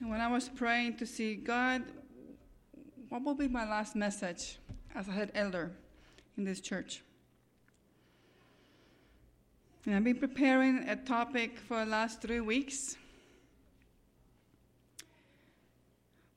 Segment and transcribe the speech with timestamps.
[0.00, 1.82] And when I was praying to see God,
[3.10, 4.58] what will be my last message
[4.94, 5.72] as a head elder
[6.38, 7.02] in this church?
[9.84, 12.96] And I've been preparing a topic for the last three weeks,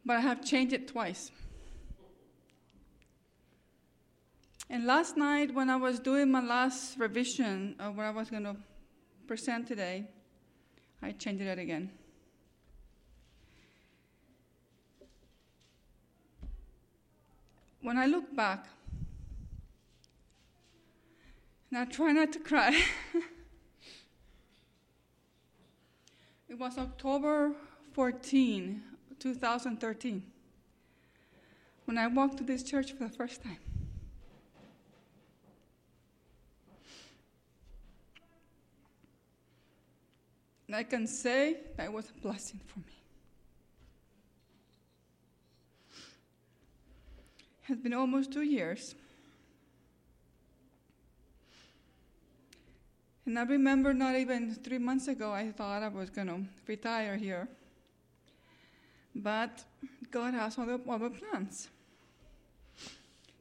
[0.05, 1.31] but I have changed it twice.
[4.69, 8.43] And last night, when I was doing my last revision of what I was going
[8.43, 8.55] to
[9.27, 10.05] present today,
[11.01, 11.91] I changed it again.
[17.83, 18.65] When I look back,
[21.69, 22.81] and I try not to cry,
[26.47, 27.51] it was October
[27.91, 28.81] 14,
[29.19, 30.23] 2013,
[31.83, 33.57] when I walked to this church for the first time.
[40.67, 43.02] And I can say that it was a blessing for me.
[47.73, 48.93] Has been almost two years.
[53.25, 57.17] And I remember not even three months ago, I thought I was going to retire
[57.17, 57.47] here.
[59.15, 59.63] But
[60.11, 61.69] God has other, other plans.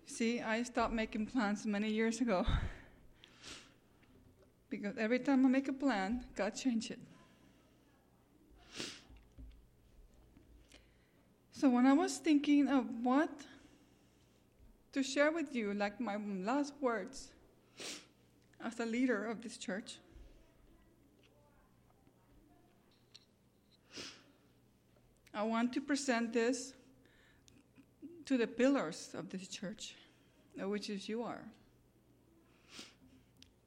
[0.06, 2.46] See, I stopped making plans many years ago.
[4.70, 6.98] because every time I make a plan, God changes it.
[11.52, 13.30] So when I was thinking of what
[14.92, 17.30] to share with you, like my last words
[18.64, 19.96] as a leader of this church,
[25.34, 26.74] I want to present this
[28.26, 29.94] to the pillars of this church,
[30.60, 31.42] uh, which is you are.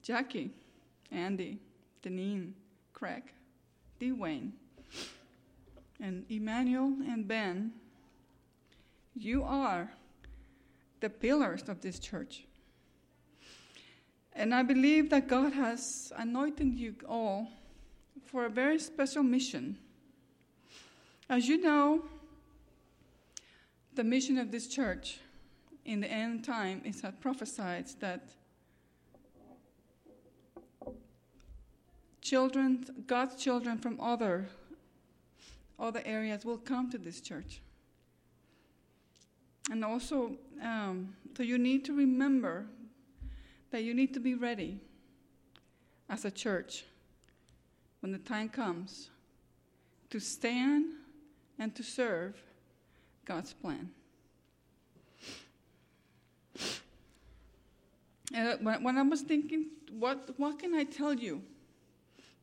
[0.04, 0.52] Jackie,
[1.12, 1.58] Andy,
[2.04, 2.52] Deneen,
[2.94, 3.24] Craig,
[4.00, 4.52] Dwayne,
[6.00, 7.72] and Emmanuel and Ben
[9.16, 9.90] you are
[11.00, 12.46] the pillars of this church.
[14.34, 17.48] And I believe that God has anointed you all
[18.26, 19.78] for a very special mission.
[21.30, 22.04] As you know,
[23.94, 25.20] the mission of this church
[25.86, 28.28] in the end time is that prophesied that
[32.22, 34.48] children, God's children from other,
[35.80, 37.62] other areas will come to this church.
[39.72, 40.32] And also,
[40.62, 42.66] um, so you need to remember
[43.72, 44.80] that you need to be ready
[46.10, 46.86] as a church
[48.02, 49.10] when the time comes
[50.12, 50.86] to stand
[51.58, 52.36] and to serve
[53.26, 53.90] God's plan.
[58.34, 61.42] And when I was thinking, what, what can I tell you,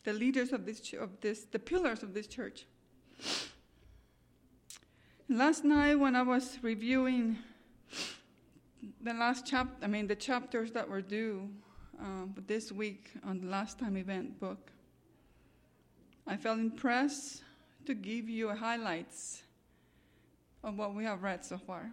[0.05, 2.67] the leaders of this, of this, the pillars of this church?
[5.29, 7.39] Last night, when I was reviewing
[9.01, 11.49] the last chapter, I mean, the chapters that were due
[12.01, 14.73] uh, this week on the last time event book,
[16.27, 17.45] I felt impressed
[17.87, 19.43] to give you highlights
[20.65, 21.93] of what we have read so far.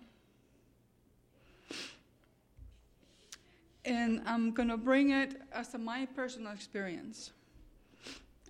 [3.86, 7.32] And I'm going to bring it as a, my personal experience.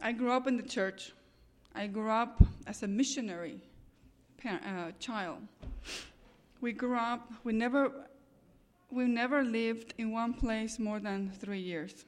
[0.02, 1.12] I grew up in the church.
[1.76, 3.62] I grew up as a missionary
[4.46, 5.40] uh, child.
[6.62, 7.92] We grew up, we never,
[8.92, 12.06] we never lived in one place more than three years.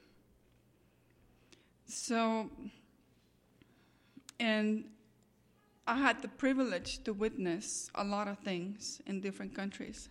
[1.86, 2.50] So,
[4.38, 4.84] and
[5.86, 10.08] I had the privilege to witness a lot of things in different countries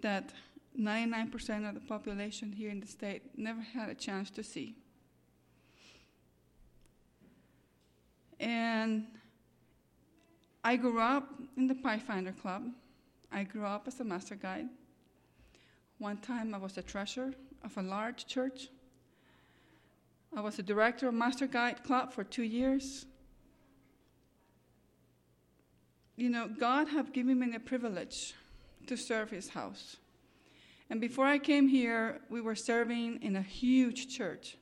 [0.00, 0.32] that
[0.78, 4.74] 99% of the population here in the state never had a chance to see.
[8.38, 9.06] And
[10.66, 12.64] I grew up in the Pathfinder Club.
[13.30, 14.66] I grew up as a master guide.
[15.98, 18.66] One time I was a treasurer of a large church.
[20.36, 23.06] I was a director of Master Guide Club for two years.
[26.16, 28.34] You know, God have given me the privilege
[28.88, 29.98] to serve His house.
[30.90, 34.56] And before I came here, we were serving in a huge church,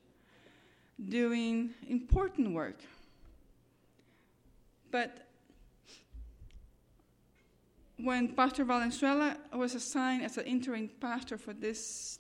[1.09, 2.81] doing important work.
[4.91, 5.24] But
[7.99, 12.19] when Pastor Valenzuela was assigned as an interim pastor for this,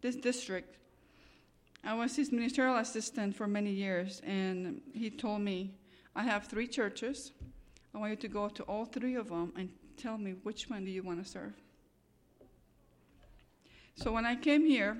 [0.00, 0.76] this district,
[1.84, 5.72] I was his ministerial assistant for many years, and he told me,
[6.14, 7.32] I have three churches.
[7.94, 10.84] I want you to go to all three of them and tell me which one
[10.84, 11.54] do you want to serve.
[13.96, 14.96] So when I came here,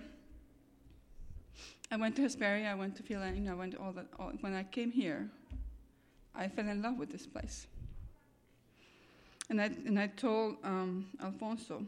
[1.91, 4.07] I went to Hesperia, I went to Philadelphia, I went all that.
[4.19, 5.31] All, when I came here,
[6.35, 7.67] I fell in love with this place.
[9.51, 11.85] And I, and I told um, Alfonso,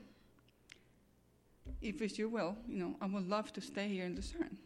[1.81, 4.56] if it's your will, you know, I would love to stay here in Lucerne.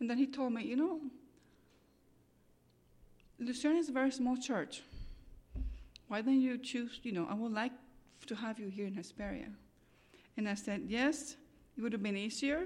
[0.00, 1.00] And then he told me, you know,
[3.38, 4.82] Lucerne is a very small church.
[6.08, 7.72] Why don't you choose, you know, I would like
[8.26, 9.48] to have you here in Hesperia.
[10.36, 11.36] And I said, yes,
[11.76, 12.64] it would have been easier.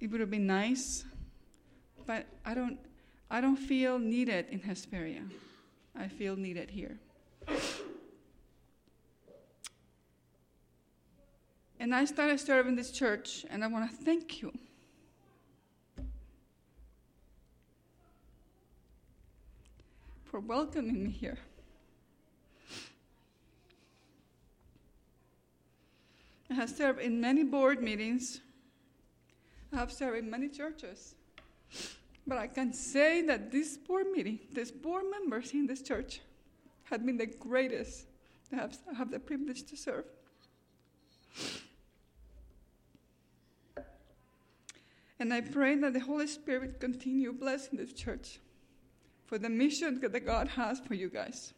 [0.00, 1.04] It would have been nice,
[2.06, 2.78] but I don't,
[3.30, 5.22] I don't feel needed in Hesperia.
[5.98, 6.98] I feel needed here.
[11.78, 14.52] And I started serving this church, and I want to thank you.
[20.24, 21.38] For welcoming me here.
[26.50, 28.40] I have served in many board meetings.
[29.72, 31.14] I have served in many churches.
[32.26, 36.20] But I can say that this board meeting, these board members in this church,
[36.90, 38.06] have been the greatest
[38.50, 40.04] that I have, have the privilege to serve.
[45.18, 48.38] And I pray that the Holy Spirit continue blessing this church
[49.24, 51.52] for the mission that God has for you guys.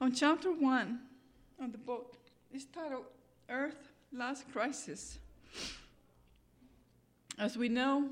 [0.00, 1.00] On chapter one
[1.60, 2.16] of the book,
[2.52, 3.06] it's titled
[3.48, 5.18] Earth Last Crisis.
[7.38, 8.10] As we know,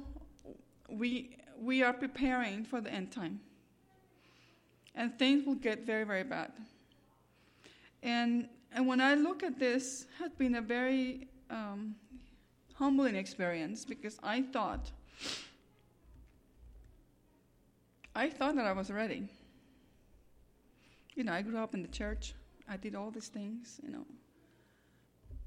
[0.89, 3.41] we, we are preparing for the end time.
[4.95, 6.53] And things will get very, very bad.
[8.03, 11.95] And, and when I look at this, has been a very um,
[12.75, 14.91] humbling experience because I thought,
[18.15, 19.29] I thought that I was ready.
[21.15, 22.35] You know, I grew up in the church.
[22.69, 24.05] I did all these things, you know.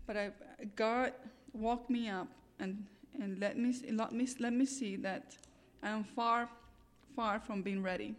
[0.06, 0.32] But I,
[0.76, 1.14] God
[1.54, 2.28] woke me up
[2.60, 2.86] and,
[3.22, 5.36] and let, me, let, me, let me see that
[5.84, 6.50] I am far,
[7.16, 8.16] far from being ready.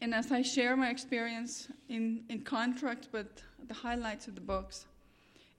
[0.00, 3.26] And as I share my experience in, in contrast with
[3.66, 4.86] the highlights of the books,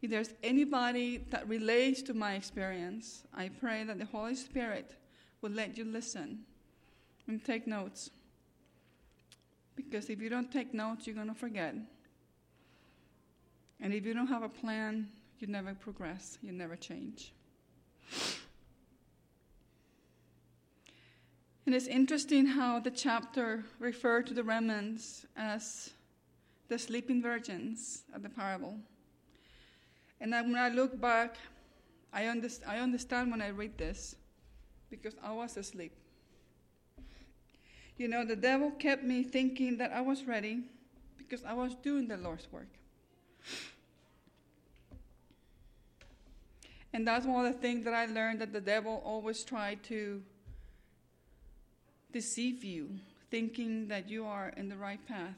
[0.01, 4.95] if there's anybody that relates to my experience, I pray that the Holy Spirit
[5.41, 6.39] will let you listen
[7.27, 8.09] and take notes.
[9.75, 11.75] Because if you don't take notes, you're going to forget.
[13.81, 15.09] And if you don't have a plan,
[15.39, 17.33] you never progress, you never change.
[21.69, 25.91] And it's interesting how the chapter referred to the remnants as
[26.67, 28.79] the sleeping virgins of the parable.
[30.19, 31.35] And when I look back,
[32.11, 34.15] I, underst- I understand when I read this
[34.89, 35.91] because I was asleep.
[37.97, 40.63] You know, the devil kept me thinking that I was ready
[41.19, 42.73] because I was doing the Lord's work.
[46.93, 50.23] And that's one of the things that I learned that the devil always tried to
[52.11, 52.89] deceive you,
[53.29, 55.37] thinking that you are in the right path,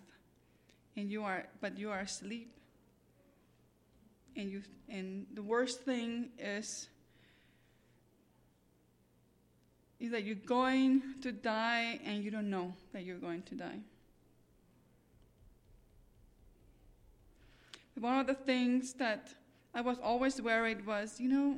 [0.96, 2.52] and you are, but you are asleep.
[4.36, 6.88] And you, and the worst thing is,
[10.00, 13.80] is that you're going to die and you don't know that you're going to die.
[18.00, 19.30] One of the things that
[19.76, 21.58] I was always worried was, you know,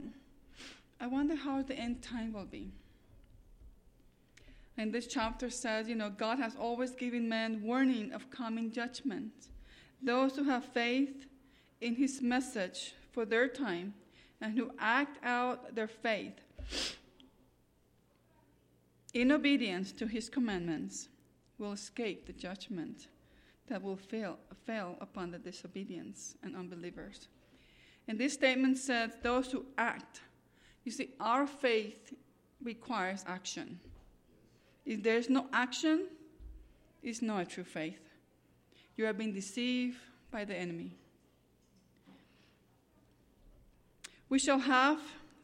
[1.00, 2.72] I wonder how the end time will be.
[4.78, 9.32] And this chapter says, you know, God has always given men warning of coming judgment.
[10.02, 11.28] Those who have faith
[11.80, 13.94] in his message for their time
[14.42, 16.40] and who act out their faith
[19.14, 21.10] in obedience to his commandments
[21.60, 23.08] will escape the judgment
[23.68, 27.28] that will fail, fail upon the disobedience and unbelievers.
[28.08, 30.22] And this statement says, those who act.
[30.84, 32.14] You see, our faith
[32.62, 33.80] requires action.
[34.86, 36.08] If there's no action,
[37.02, 38.00] it's not a true faith.
[38.96, 39.98] You are being deceived
[40.32, 40.96] by the enemy.
[44.30, 45.00] We shall have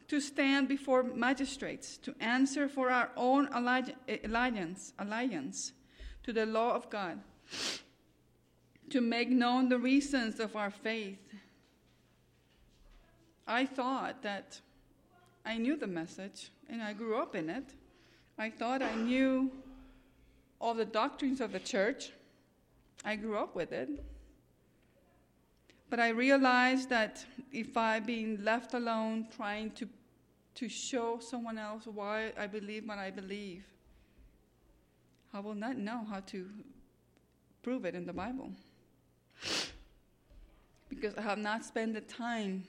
[0.08, 5.72] to stand before magistrates to answer for our own alliance, alliance
[6.24, 7.20] to the law of God,
[8.90, 11.20] to make known the reasons of our faith.
[13.46, 14.60] I thought that
[15.44, 17.74] I knew the message and I grew up in it.
[18.40, 19.52] I thought I knew
[20.62, 22.10] all the doctrines of the church.
[23.04, 23.90] I grew up with it.
[25.90, 29.86] But I realized that if I've been left alone trying to,
[30.54, 33.62] to show someone else why I believe what I believe,
[35.34, 36.48] I will not know how to
[37.62, 38.52] prove it in the Bible.
[40.88, 42.64] Because I have not spent the time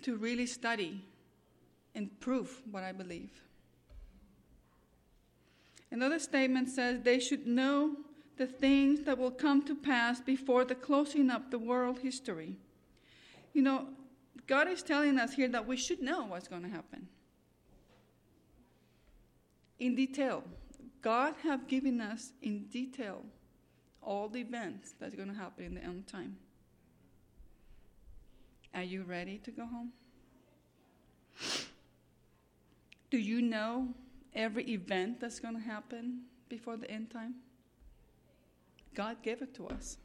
[0.00, 1.04] to really study
[1.94, 3.32] and prove what I believe.
[5.90, 7.96] Another statement says they should know
[8.36, 12.56] the things that will come to pass before the closing up the world history.
[13.52, 13.88] You know,
[14.46, 17.08] God is telling us here that we should know what's going to happen.
[19.78, 20.44] In detail.
[21.02, 23.24] God have given us in detail
[24.02, 26.36] all the events that's going to happen in the end time.
[28.74, 29.92] Are you ready to go home?
[33.10, 33.88] Do you know
[34.34, 37.34] every event that's going to happen before the end time?
[38.94, 39.98] God gave it to us.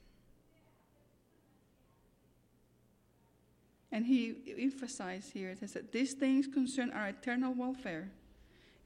[3.91, 8.09] And he emphasized here that these things concern our eternal welfare,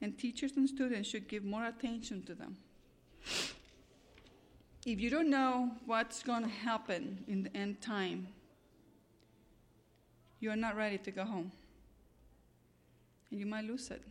[0.01, 2.57] and teachers and students should give more attention to them.
[4.85, 8.27] If you don't know what's going to happen in the end time,
[10.39, 11.51] you are not ready to go home.
[13.29, 14.01] And you might lose it.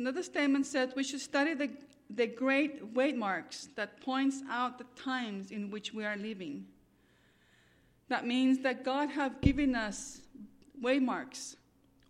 [0.00, 1.68] Another statement says we should study the,
[2.08, 6.64] the great waymarks that points out the times in which we are living.
[8.08, 10.22] That means that God have given us
[10.82, 11.56] waymarks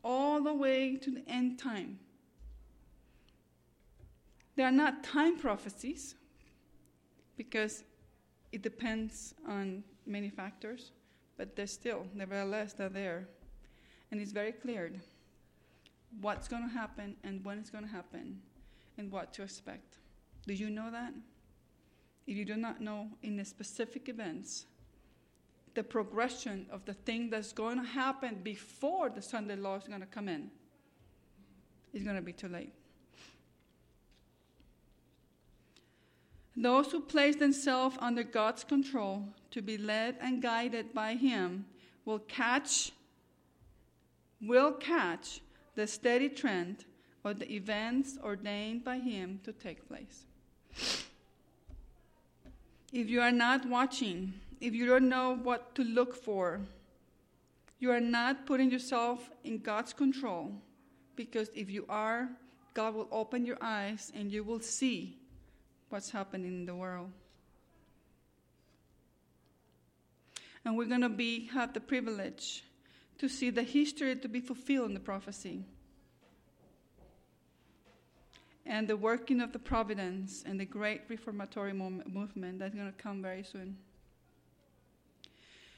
[0.04, 1.99] all the way to the end time.
[4.54, 6.14] They are not time prophecies
[7.37, 7.82] because
[8.52, 10.92] it depends on many factors,
[11.37, 13.26] but they're still, nevertheless, they're there.
[14.12, 14.92] And it's very clear
[16.21, 18.40] what's going to happen and when it's going to happen
[18.99, 19.99] and what to expect.
[20.47, 21.12] Do you know that?
[22.26, 24.67] If you do not know in the specific events,
[25.75, 30.00] the progression of the thing that's going to happen before the Sunday law is going
[30.00, 30.50] to come in,
[31.93, 32.73] it's going to be too late.
[36.57, 41.64] Those who place themselves under God's control to be led and guided by Him
[42.05, 42.93] will catch,
[44.43, 45.40] will catch
[45.75, 46.85] the steady trend
[47.25, 50.25] of the events ordained by Him to take place.
[52.93, 56.61] If you are not watching, if you don't know what to look for,
[57.79, 60.53] you are not putting yourself in God's control
[61.17, 62.29] because if you are,
[62.75, 65.19] God will open your eyes and you will see
[65.89, 67.11] what's happening in the world.
[70.65, 72.65] And we're going to be have the privilege
[73.21, 75.62] to see the history to be fulfilled in the prophecy.
[78.65, 83.21] And the working of the providence and the great reformatory movement that's going to come
[83.21, 83.77] very soon.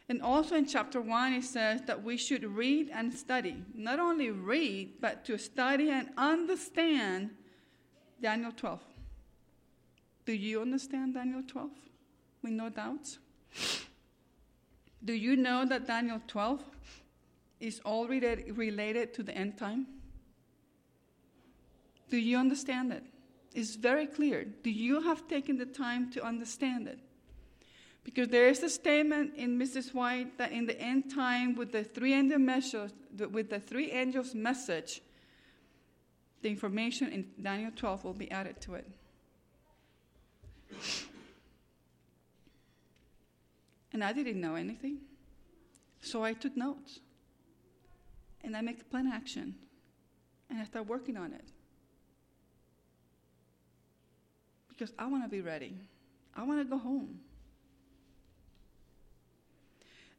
[0.08, 3.64] And also in chapter 1, it says that we should read and study.
[3.74, 7.30] Not only read, but to study and understand
[8.20, 8.78] Daniel 12.
[10.26, 11.70] Do you understand Daniel 12
[12.42, 13.18] with no doubts?
[15.04, 16.62] Do you know that Daniel 12
[17.62, 19.86] is all related to the end time?
[22.10, 23.04] Do you understand it?
[23.54, 24.44] It's very clear.
[24.44, 26.98] Do you have taken the time to understand it?
[28.04, 29.94] Because there is a statement in Mrs.
[29.94, 32.88] White that in the end time, with the three angel
[33.30, 35.00] with the three angels' message,
[36.42, 38.90] the information in Daniel 12 will be added to it.
[43.92, 44.98] And I didn't know anything.
[46.00, 46.98] So I took notes.
[48.44, 49.54] And I make a plan action.
[50.50, 51.48] And I start working on it.
[54.68, 55.76] Because I want to be ready.
[56.34, 57.20] I want to go home.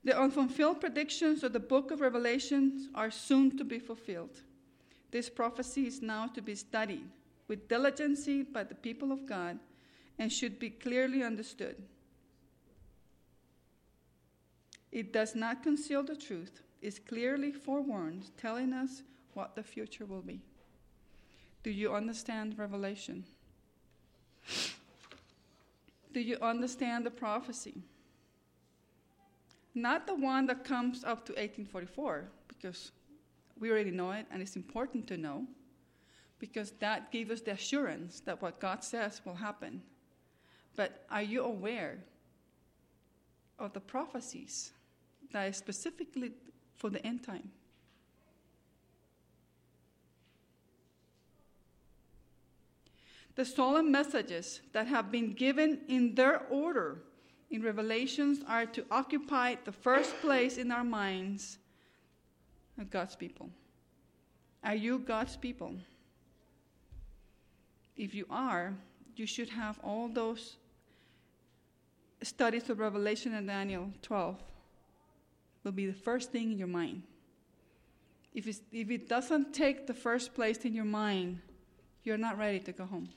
[0.03, 4.42] The unfulfilled predictions of the book of Revelations are soon to be fulfilled.
[5.12, 7.08] This prophecy is now to be studied
[7.48, 9.60] with diligence by the people of God
[10.18, 11.75] and should be clearly understood.
[14.92, 20.22] It does not conceal the truth, it's clearly forewarned, telling us what the future will
[20.22, 20.42] be.
[21.63, 23.24] Do you understand Revelation?
[26.13, 27.82] Do you understand the prophecy?
[29.74, 32.92] Not the one that comes up to 1844, because
[33.58, 35.46] we already know it and it's important to know,
[36.38, 39.82] because that gives us the assurance that what God says will happen.
[40.75, 42.00] But are you aware
[43.58, 44.74] of the prophecies
[45.32, 46.34] that is specifically
[46.75, 47.51] for the end time?
[53.36, 57.00] The solemn messages that have been given in their order
[57.50, 61.58] in Revelations are to occupy the first place in our minds
[62.80, 63.50] of God's people.
[64.63, 65.75] Are you God's people?
[67.96, 68.74] If you are,
[69.15, 70.58] you should have all those
[72.22, 74.42] studies of Revelation and Daniel 12
[75.63, 77.03] will be the first thing in your mind.
[78.34, 81.39] if, if it doesn't take the first place in your mind,
[82.03, 83.10] you're not ready to go home.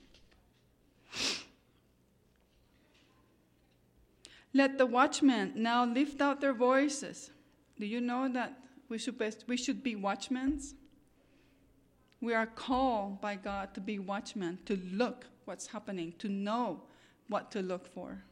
[4.54, 7.30] Let the watchmen now lift out their voices.
[7.78, 10.60] Do you know that we should, be, we should be watchmen?
[12.22, 16.80] We are called by God to be watchmen, to look what's happening, to know
[17.28, 18.22] what to look for.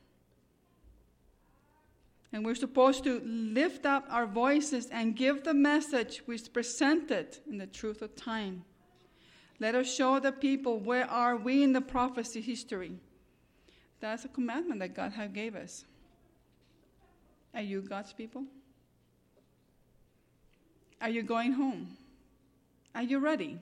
[2.35, 7.39] And we're supposed to lift up our voices and give the message which is presented
[7.49, 8.65] in the truth of time.
[9.61, 12.99] Let us show the people where are we in the prophecy history.
[14.01, 15.85] That's a commandment that God has gave us.
[17.55, 18.43] Are you God's people?
[21.01, 21.97] Are you going home?
[22.97, 23.61] Are you ready?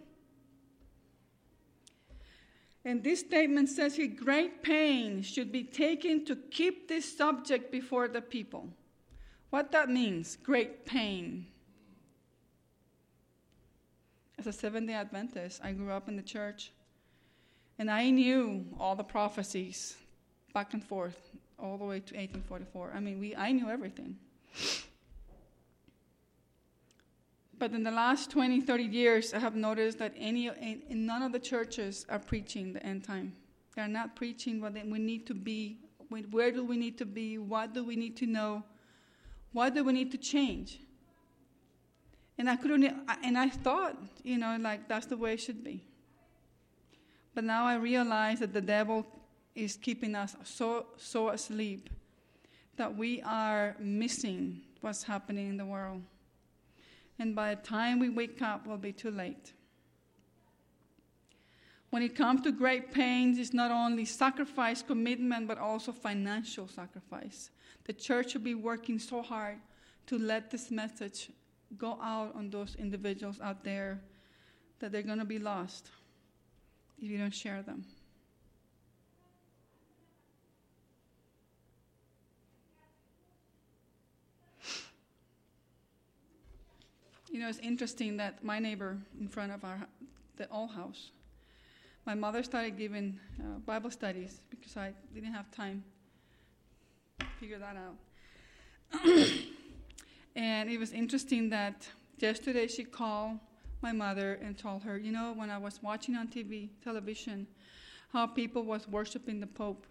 [2.84, 8.08] And this statement says here great pain should be taken to keep this subject before
[8.08, 8.68] the people.
[9.50, 11.46] What that means, great pain.
[14.38, 16.72] As a Seventh day Adventist, I grew up in the church,
[17.78, 19.96] and I knew all the prophecies
[20.52, 22.92] back and forth, all the way to 1844.
[22.94, 24.16] I mean, we, I knew everything.
[27.62, 31.30] But in the last 20, 30 years, I have noticed that any, in none of
[31.30, 33.34] the churches are preaching the end time.
[33.76, 35.78] They're not preaching what we need to be.
[36.32, 37.38] Where do we need to be?
[37.38, 38.64] What do we need to know?
[39.52, 40.80] What do we need to change?
[42.36, 45.84] And I couldn't, and I thought, you know, like that's the way it should be.
[47.32, 49.06] But now I realize that the devil
[49.54, 51.90] is keeping us so, so asleep
[52.74, 56.02] that we are missing what's happening in the world
[57.18, 59.52] and by the time we wake up, we'll be too late.
[61.90, 67.50] When it comes to great pains, it's not only sacrifice, commitment, but also financial sacrifice.
[67.84, 69.58] The church should be working so hard
[70.06, 71.30] to let this message
[71.76, 74.00] go out on those individuals out there
[74.78, 75.90] that they're going to be lost
[76.98, 77.84] if you don't share them.
[87.32, 89.80] You know, it's interesting that my neighbor in front of our
[90.36, 91.12] the old house,
[92.04, 95.82] my mother started giving uh, Bible studies because I didn't have time
[97.20, 99.06] to figure that out.
[100.36, 103.38] and it was interesting that yesterday she called
[103.80, 107.46] my mother and told her, you know, when I was watching on TV, television,
[108.12, 109.86] how people was worshiping the Pope.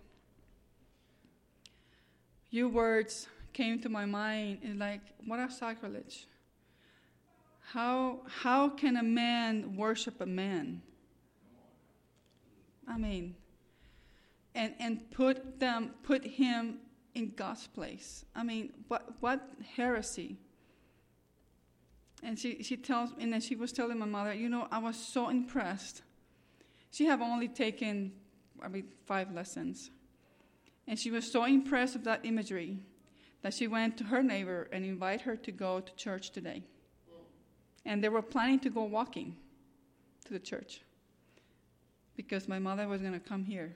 [2.52, 6.28] Your words came to my mind and like, what a sacrilege.
[7.74, 10.82] How, how can a man worship a man?
[12.86, 13.36] I mean,
[14.54, 16.80] and, and put them, put him
[17.16, 18.26] in God's place.
[18.36, 20.36] I mean, what, what heresy?
[22.22, 24.98] And she, she tells, and then she was telling my mother, you know, I was
[24.98, 26.02] so impressed.
[26.92, 28.12] She have only taken,
[28.62, 29.92] I mean, five lessons.
[30.88, 32.80] And she was so impressed with that imagery
[33.44, 36.64] that she went to her neighbor and invited her to go to church today.
[37.86, 39.36] And they were planning to go walking
[40.26, 40.82] to the church
[42.16, 43.76] because my mother was going to come here.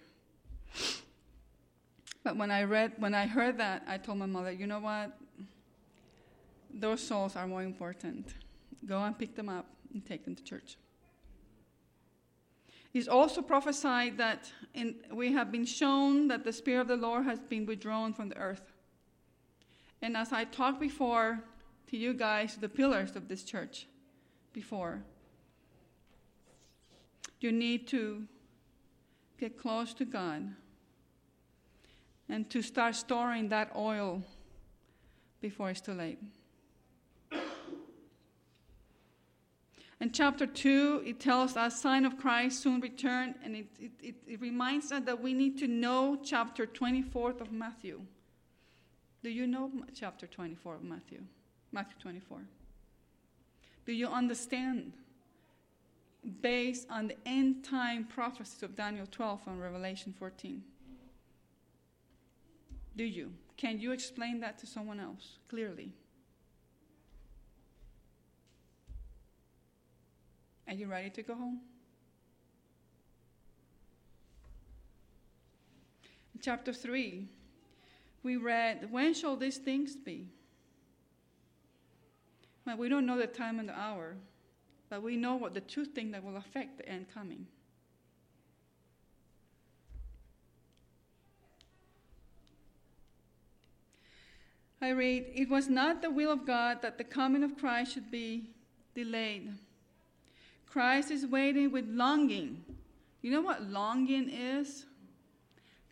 [2.24, 5.18] But when I read, when I heard that, I told my mother, you know what?
[6.74, 8.34] Those souls are more important.
[8.86, 10.78] Go and pick them up and take them to church.
[12.94, 17.26] It's also prophesied that in, we have been shown that the Spirit of the Lord
[17.26, 18.72] has been withdrawn from the earth.
[20.02, 21.44] And as I talked before
[21.88, 23.88] to you guys, the pillars of this church,
[24.56, 25.04] before.
[27.42, 28.24] You need to
[29.38, 30.48] get close to God
[32.30, 34.24] and to start storing that oil
[35.42, 36.18] before it's too late.
[40.02, 44.16] In chapter 2, it tells us sign of Christ soon return, and it, it, it,
[44.28, 48.02] it reminds us that we need to know chapter 24 of Matthew.
[49.24, 51.22] Do you know chapter 24 of Matthew?
[51.72, 52.40] Matthew 24.
[53.86, 54.94] Do you understand?
[56.42, 60.64] Based on the end time prophecies of Daniel 12 and Revelation 14.
[62.98, 63.32] Do you?
[63.58, 65.94] Can you explain that to someone else clearly?
[70.68, 71.60] Are you ready to go home?
[76.42, 77.28] Chapter 3,
[78.24, 80.28] we read, When shall these things be?
[82.74, 84.16] We don't know the time and the hour,
[84.90, 87.46] but we know what the two things that will affect the end coming.
[94.82, 98.12] I read, It was not the will of God that the coming of Christ should
[98.12, 98.50] be
[98.94, 99.54] delayed.
[100.66, 102.64] Christ is waiting with longing.
[103.22, 104.86] You know what longing is?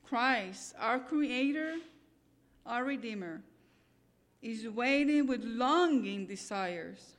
[0.06, 1.78] Christ, our Creator,
[2.66, 3.42] our Redeemer,
[4.44, 7.14] is waiting with longing desires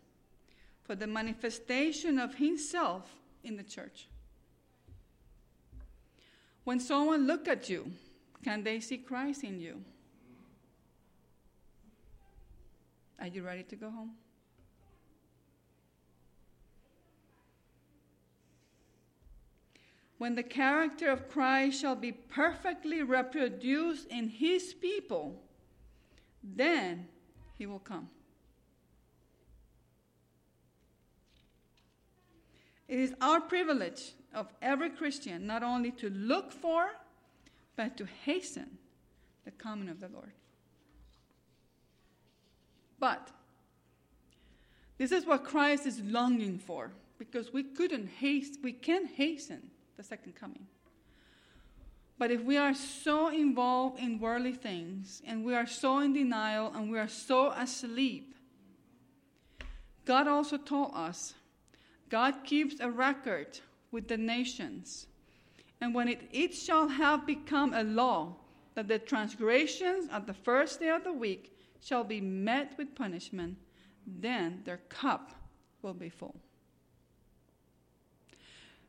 [0.85, 3.11] for the manifestation of Himself
[3.43, 4.09] in the church.
[6.65, 7.91] When someone look at you,
[8.43, 9.83] can they see Christ in you?
[13.19, 14.13] Are you ready to go home?
[20.19, 25.43] When the character of Christ shall be perfectly reproduced in his people,
[26.43, 27.09] then
[27.65, 28.11] he will come.
[32.89, 36.91] It is our privilege of every Christian not only to look for,
[37.75, 38.77] but to hasten
[39.47, 40.33] the coming of the Lord.
[42.99, 43.31] But
[44.99, 50.03] this is what Christ is longing for because we couldn't haste, we can hasten the
[50.03, 50.67] second coming.
[52.19, 56.73] But if we are so involved in worldly things and we are so in denial
[56.75, 58.35] and we are so asleep,
[60.05, 61.35] God also told us
[62.09, 63.59] God keeps a record
[63.91, 65.07] with the nations.
[65.81, 68.37] And when it, it shall have become a law
[68.75, 73.57] that the transgressions of the first day of the week shall be met with punishment,
[74.07, 75.33] then their cup
[75.83, 76.37] will be full.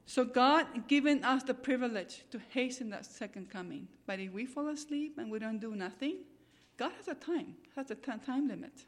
[0.05, 3.87] So God given us the privilege to hasten that second coming.
[4.05, 6.17] But if we fall asleep and we don't do nothing,
[6.77, 8.85] God has a time, has a time limit.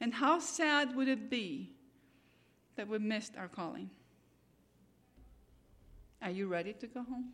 [0.00, 1.70] And how sad would it be
[2.74, 3.90] that we missed our calling?
[6.20, 7.32] Are you ready to go home?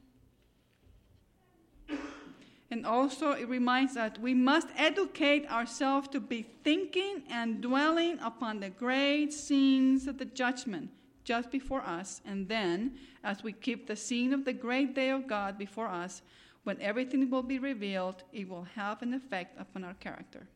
[2.70, 8.60] And also, it reminds us we must educate ourselves to be thinking and dwelling upon
[8.60, 10.90] the great scenes of the judgment
[11.24, 15.26] just before us, and then, as we keep the scene of the great day of
[15.26, 16.22] God before us,
[16.64, 20.46] when everything will be revealed, it will have an effect upon our character.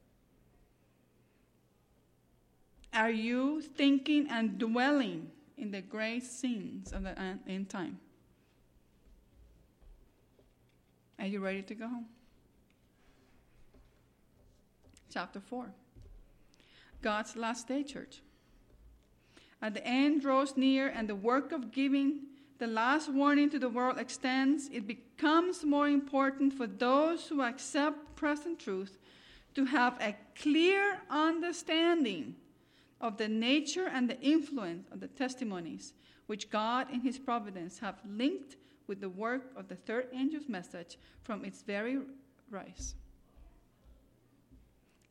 [2.95, 7.99] Are you thinking and dwelling in the great scenes of the uh, end time?
[11.19, 12.07] Are you ready to go home?
[15.13, 15.67] Chapter 4
[17.03, 18.21] God's last day, church.
[19.63, 22.21] At the end draws near, and the work of giving
[22.59, 28.17] the last warning to the world extends, it becomes more important for those who accept
[28.17, 28.99] present truth
[29.55, 32.35] to have a clear understanding
[33.01, 35.93] of the nature and the influence of the testimonies
[36.27, 40.99] which God in His providence have linked with the work of the third angel's message
[41.23, 41.99] from its very
[42.51, 42.95] rise.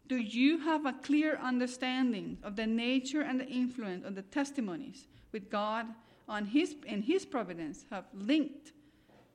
[0.07, 5.07] Do you have a clear understanding of the nature and the influence of the testimonies
[5.31, 5.87] with God
[6.27, 8.71] on his, in His providence have linked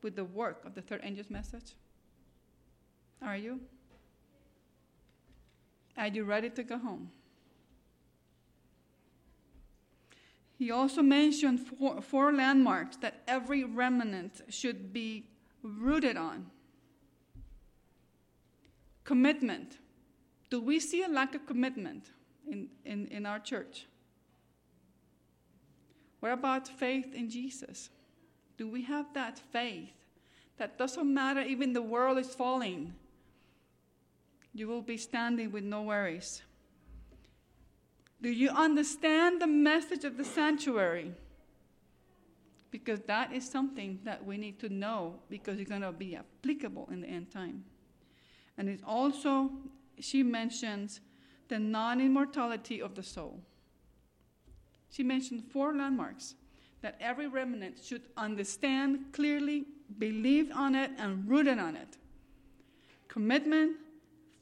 [0.03, 1.75] with the work of the third angel's message?
[3.23, 3.61] Are you?
[5.97, 7.11] Are you ready to go home?
[10.59, 15.27] He also mentioned four, four landmarks that every remnant should be
[15.63, 16.47] rooted on
[19.05, 19.79] commitment
[20.51, 22.11] do we see a lack of commitment
[22.47, 23.87] in, in, in our church?
[26.19, 27.89] What about faith in Jesus?
[28.59, 29.93] Do we have that faith
[30.59, 32.93] that doesn't matter, even the world is falling?
[34.53, 36.43] You will be standing with no worries.
[38.21, 41.15] Do you understand the message of the sanctuary?
[42.71, 46.89] Because that is something that we need to know because it's going to be applicable
[46.93, 47.65] in the end time.
[48.59, 49.51] And it's also
[50.01, 51.01] she mentions
[51.49, 53.41] the non immortality of the soul.
[54.91, 56.35] She mentioned four landmarks
[56.83, 59.67] that every remnant should understand clearly,
[59.99, 61.97] believe on it, and rooted on it
[63.09, 63.77] commitment,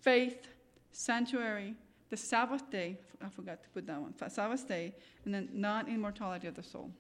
[0.01, 0.47] faith,
[0.93, 1.75] sanctuary,
[2.11, 2.99] the Sabbath day.
[3.25, 4.15] I forgot to put that one.
[4.29, 4.95] Sabbath day,
[5.25, 6.91] and then non immortality of the soul.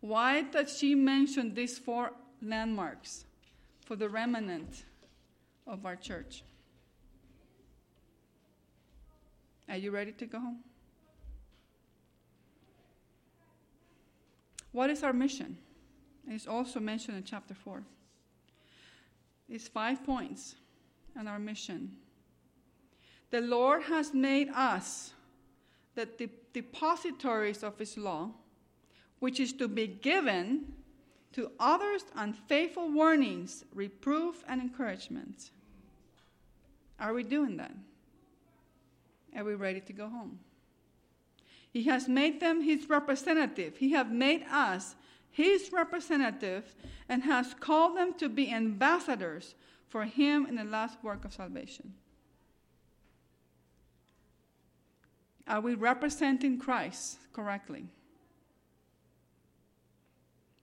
[0.00, 3.24] Why does she mention these four landmarks
[3.84, 4.84] for the remnant
[5.66, 6.42] of our church?
[9.68, 10.58] Are you ready to go home?
[14.72, 15.56] What is our mission?
[16.28, 17.82] It's also mentioned in chapter 4.
[19.48, 20.56] It's five points
[21.18, 21.96] on our mission.
[23.30, 25.12] The Lord has made us
[25.94, 28.30] the depositories of His law,
[29.18, 30.72] which is to be given
[31.32, 35.50] to others unfaithful warnings, reproof, and encouragement.
[37.00, 37.72] Are we doing that?
[39.36, 40.38] Are we're ready to go home?
[41.70, 43.76] He has made them his representative.
[43.76, 44.96] He has made us
[45.30, 46.74] his representative
[47.08, 49.54] and has called them to be ambassadors
[49.88, 51.92] for him in the last work of salvation.
[55.46, 57.86] Are we representing Christ correctly?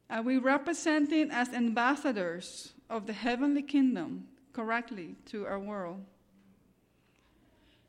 [0.10, 6.04] Are we representing as ambassadors of the heavenly kingdom correctly to our world?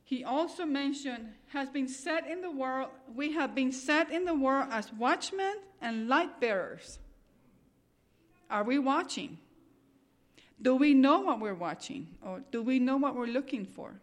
[0.04, 4.34] He also mentioned has been set in the world, we have been set in the
[4.34, 6.98] world as watchmen and light bearers.
[8.50, 9.38] Are we watching?
[10.60, 12.08] Do we know what we're watching?
[12.22, 13.94] Or do we know what we're looking for?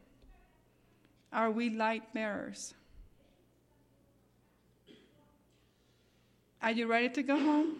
[1.32, 2.74] Are we light bearers?
[6.64, 7.78] Are you ready to go home?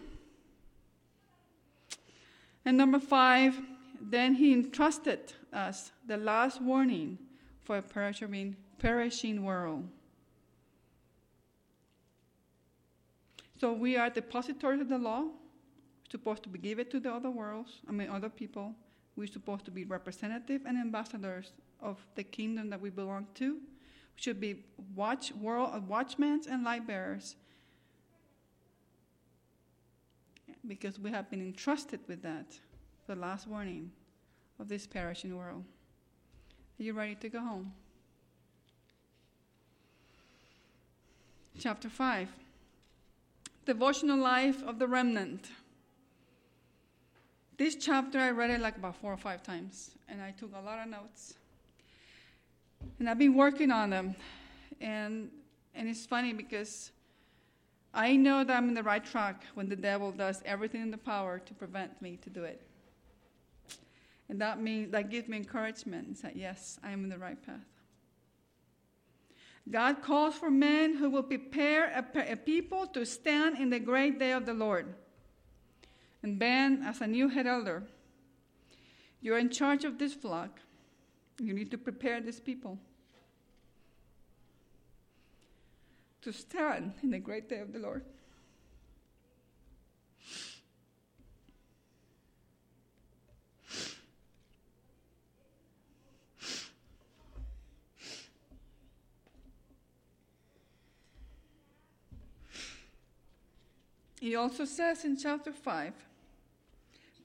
[2.64, 3.60] And number five,
[4.00, 7.18] then he entrusted us the last warning
[7.64, 9.88] for a perishing, perishing world.
[13.60, 15.20] So we are depositories of the law.
[15.22, 18.74] We're supposed to give it to the other worlds, I mean other people.
[19.14, 23.54] We're supposed to be representative and ambassadors of the kingdom that we belong to.
[23.54, 23.60] We
[24.16, 27.36] should be watch world uh, watchmen and light bearers
[30.66, 32.58] because we have been entrusted with that,
[33.06, 33.90] the last warning
[34.58, 35.64] of this perishing world.
[36.78, 37.72] Are you ready to go home?
[41.58, 42.28] Chapter 5
[43.64, 45.48] Devotional Life of the Remnant.
[47.58, 50.60] This chapter I read it like about four or five times, and I took a
[50.60, 51.34] lot of notes.
[52.98, 54.16] And I've been working on them.
[54.80, 55.30] And,
[55.74, 56.90] and it's funny because
[57.94, 60.98] I know that I'm in the right track when the devil does everything in the
[60.98, 62.60] power to prevent me to do it.
[64.32, 67.36] And that means that gives me encouragement and say, yes, I am in the right
[67.44, 67.66] path.
[69.70, 74.18] God calls for men who will prepare a, a people to stand in the great
[74.18, 74.94] day of the Lord.
[76.22, 77.82] And Ben, as a new head elder,
[79.20, 80.60] you're in charge of this flock.
[81.38, 82.78] You need to prepare these people.
[86.22, 88.04] to stand in the great day of the Lord.
[104.22, 105.92] He also says in chapter 5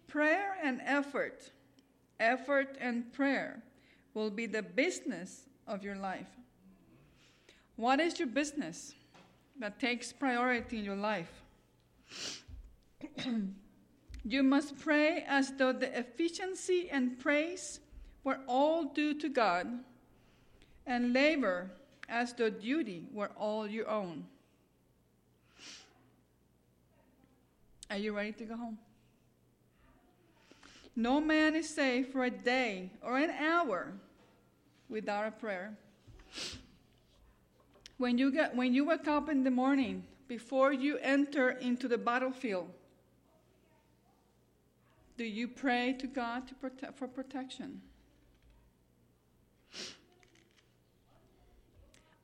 [0.08, 1.52] prayer and effort,
[2.20, 3.62] effort and prayer
[4.16, 6.26] will be the business of your life.
[7.76, 8.96] What is your business
[9.60, 11.44] that takes priority in your life?
[14.24, 17.80] you must pray as though the efficiency and praise
[18.24, 19.68] were all due to God,
[20.88, 21.70] and labor
[22.10, 24.26] as though duty were all your own.
[27.90, 28.78] Are you ready to go home?
[30.96, 33.94] No man is safe for a day or an hour
[34.90, 35.78] without a prayer.
[37.98, 42.00] When you, get, when you wake up in the morning, before you enter into the
[42.00, 42.70] battlefield,
[45.18, 47.82] do you pray to God to prote- for protection?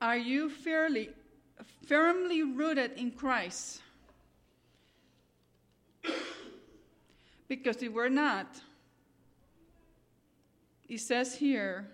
[0.02, 1.10] Are you fairly,
[1.88, 3.83] firmly rooted in Christ?
[7.48, 8.48] Because if we're not,
[10.88, 11.88] it says here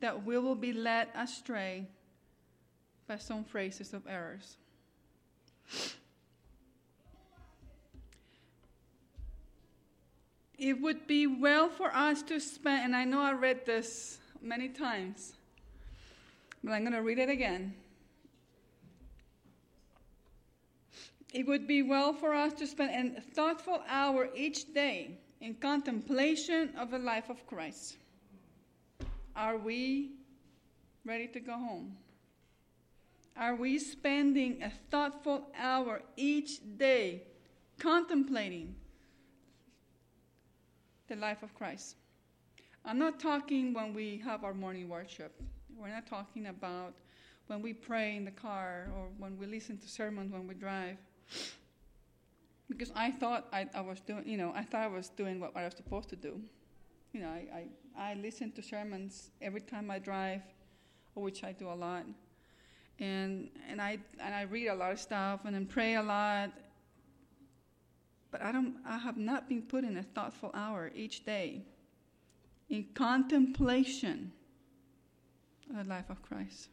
[0.00, 1.86] that we will be led astray
[3.06, 4.56] by some phrases of errors.
[10.58, 14.68] It would be well for us to spend, and I know I read this many
[14.68, 15.34] times,
[16.64, 17.74] but I'm going to read it again.
[21.32, 26.72] It would be well for us to spend a thoughtful hour each day in contemplation
[26.76, 27.96] of the life of Christ.
[29.36, 30.12] Are we
[31.04, 31.96] ready to go home?
[33.36, 37.22] Are we spending a thoughtful hour each day
[37.78, 38.74] contemplating
[41.08, 41.96] the life of Christ?
[42.84, 45.40] I'm not talking when we have our morning worship.
[45.76, 46.94] We're not talking about
[47.46, 50.96] when we pray in the car or when we listen to sermons when we drive.
[52.68, 55.56] Because I thought I, I was doing, you know, I thought I was doing what
[55.56, 56.40] I was supposed to do.
[57.12, 60.42] You know, I, I, I listen to sermons every time I drive,
[61.14, 62.04] which I do a lot
[62.98, 66.50] and and I and I read a lot of stuff and then pray a lot.
[68.30, 71.62] But I don't I have not been put in a thoughtful hour each day
[72.68, 74.32] in contemplation
[75.70, 76.68] of the life of Christ.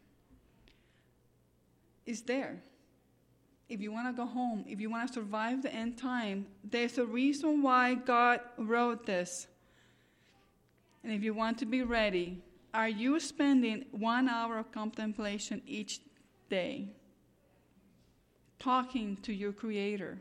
[2.06, 2.62] is there.
[3.68, 6.98] If you want to go home, if you want to survive the end time, there's
[6.98, 9.48] a reason why God wrote this.
[11.04, 12.42] And if you want to be ready,
[12.74, 16.02] are you spending one hour of contemplation each
[16.50, 16.90] day?
[18.60, 20.20] Talking to your Creator,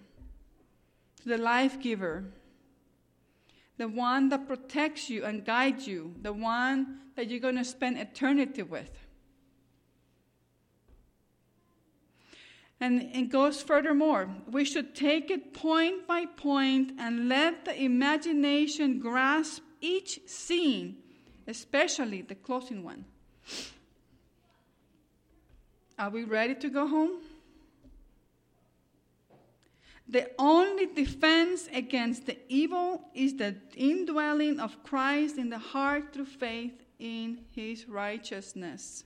[1.22, 2.24] to the life giver,
[3.76, 7.98] the one that protects you and guides you, the one that you're going to spend
[7.98, 9.03] eternity with.
[12.84, 14.28] And it goes furthermore.
[14.46, 20.98] We should take it point by point and let the imagination grasp each scene,
[21.46, 23.06] especially the closing one.
[25.98, 27.22] Are we ready to go home?
[30.06, 36.26] The only defense against the evil is the indwelling of Christ in the heart through
[36.26, 39.04] faith in his righteousness.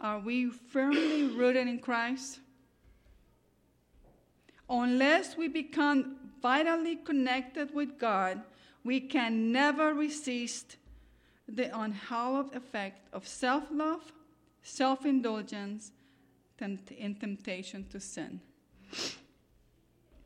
[0.00, 2.40] Are we firmly rooted in Christ?
[4.68, 8.40] Unless we become vitally connected with God,
[8.84, 10.76] we can never resist
[11.48, 14.12] the unhallowed effect of self love,
[14.62, 15.92] self indulgence,
[16.58, 16.80] and
[17.20, 18.40] temptation to sin.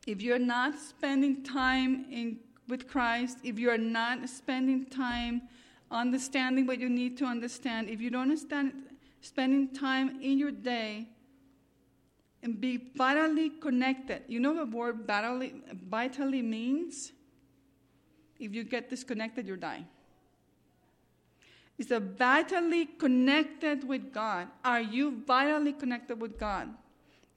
[0.06, 5.42] If you're not spending time in, with Christ, if you're not spending time
[5.90, 8.72] understanding what you need to understand, if you don't understand
[9.20, 11.08] spending time in your day
[12.42, 14.22] and be vitally connected.
[14.28, 15.54] You know what word vitally,
[15.88, 17.12] vitally means?
[18.38, 19.84] If you get disconnected, you die.
[21.78, 24.48] It's a vitally connected with God.
[24.64, 26.68] Are you vitally connected with God?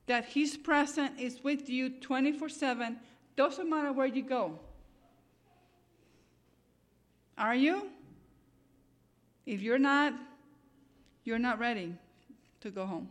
[0.07, 2.97] That His presence is with you 24 7,
[3.35, 4.59] doesn't matter where you go.
[7.37, 7.89] Are you?
[9.45, 10.13] If you're not,
[11.23, 11.95] you're not ready
[12.61, 13.09] to go home.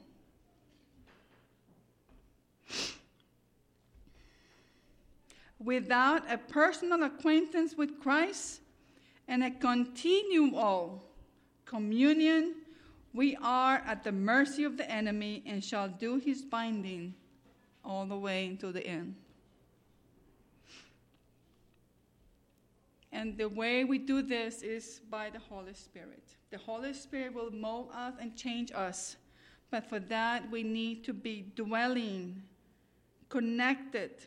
[5.65, 8.61] Without a personal acquaintance with Christ
[9.29, 11.05] and a continual
[11.65, 12.55] communion,
[13.15, 17.15] we are at the mercy of the enemy and shall do his binding
[17.85, 19.15] all the way to the end.
[23.13, 26.23] And the way we do this is by the Holy Spirit.
[26.51, 29.17] The Holy Spirit will mold us and change us.
[29.71, 32.43] But for that, we need to be dwelling,
[33.29, 34.27] connected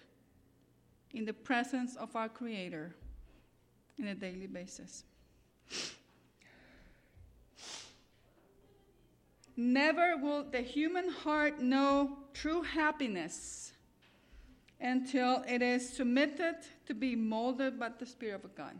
[1.15, 2.93] in the presence of our Creator
[3.99, 5.04] on a daily basis.
[9.58, 13.71] Never will the human heart know true happiness
[14.82, 18.75] until it is submitted to be molded by the Spirit of God.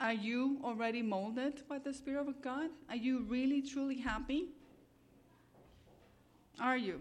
[0.00, 2.70] Are you already molded by the Spirit of God?
[2.88, 4.48] Are you really, truly happy?
[6.60, 7.00] Are you?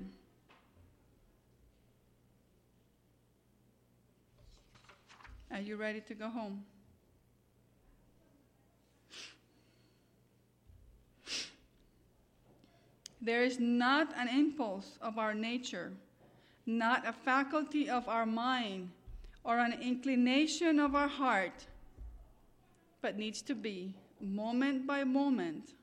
[5.52, 6.64] Are you ready to go home?
[13.22, 15.92] There is not an impulse of our nature,
[16.66, 18.92] not a faculty of our mind,
[19.44, 21.68] or an inclination of our heart,
[23.02, 25.74] but needs to be, moment by moment,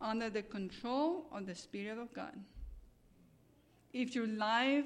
[0.00, 2.38] under the control of the Spirit of God
[3.92, 4.84] if your life,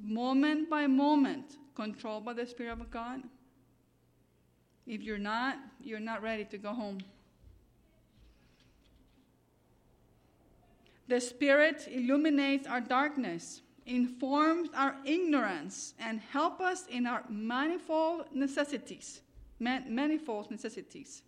[0.00, 3.22] moment by moment, controlled by the Spirit of God,
[4.86, 6.98] if you're not, you're not ready to go home.
[11.08, 19.20] The Spirit illuminates our darkness, informs our ignorance, and help us in our manifold necessities.
[19.58, 21.22] Man- manifold necessities.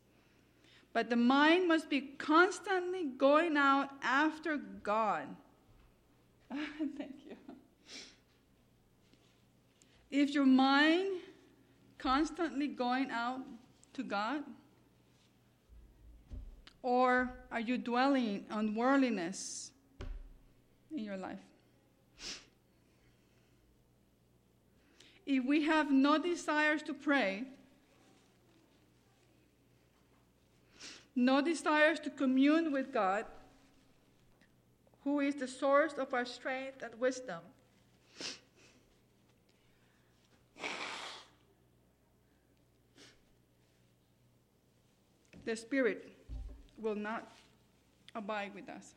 [0.92, 5.26] But the mind must be constantly going out after God
[6.96, 7.36] Thank you.
[10.10, 11.22] If your mind
[12.02, 13.40] constantly going out
[13.94, 14.42] to God?
[16.82, 19.70] Or are you dwelling on worldliness
[20.90, 21.38] in your life?
[25.24, 27.44] If we have no desires to pray,
[31.14, 33.26] no desires to commune with God,
[35.04, 37.40] who is the source of our strength and wisdom.
[45.44, 46.08] The Spirit
[46.78, 47.32] will not
[48.14, 48.94] abide with us.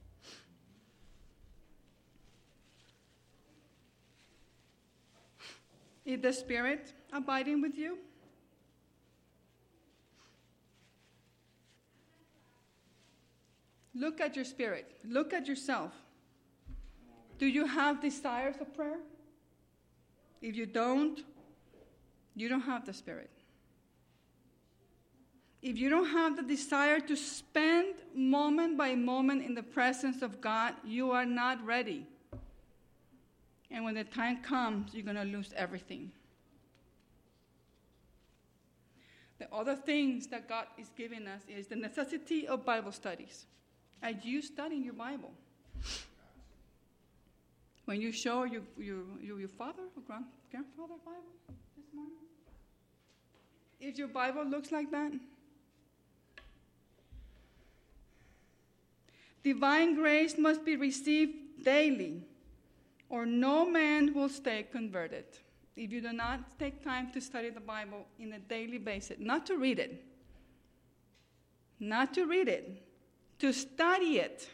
[6.06, 7.98] Is the Spirit abiding with you?
[13.96, 14.92] Look at your spirit.
[15.06, 15.94] Look at yourself.
[17.38, 19.00] Do you have desires of prayer?
[20.42, 21.22] If you don't,
[22.36, 23.32] you don't have the spirit.
[25.62, 30.40] If you don't have the desire to spend moment by moment in the presence of
[30.40, 32.06] God, you are not ready.
[33.72, 36.12] And when the time comes, you're going to lose everything.
[39.40, 43.46] The other things that God is giving us is the necessity of Bible studies.
[44.04, 45.32] Are you studying your Bible?
[47.86, 51.22] When you show your, your, your, your father or grand, grandfather Bible
[51.78, 52.14] this morning?
[53.80, 55.12] If your Bible looks like that,
[59.44, 62.24] divine grace must be received daily,
[63.10, 65.26] or no man will stay converted.
[65.76, 69.46] If you do not take time to study the Bible in a daily basis, not
[69.48, 70.04] to read it,
[71.80, 72.82] not to read it,
[73.40, 74.50] to study it.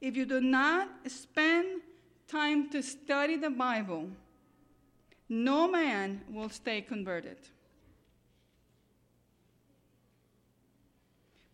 [0.00, 1.82] If you do not spend
[2.28, 4.08] time to study the Bible,
[5.28, 7.38] no man will stay converted.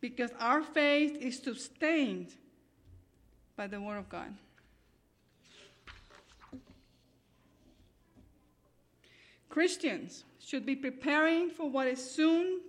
[0.00, 2.34] Because our faith is sustained
[3.56, 4.34] by the Word of God.
[9.50, 12.60] Christians should be preparing for what is soon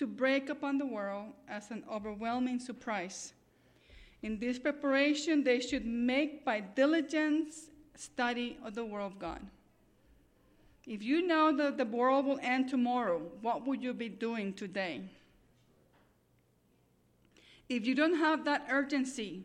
[0.00, 3.34] to break upon the world as an overwhelming surprise.
[4.22, 9.42] In this preparation, they should make by diligence study of the Word of God.
[10.86, 15.02] If you know that the world will end tomorrow, what would you be doing today?
[17.68, 19.44] If you don't have that urgency,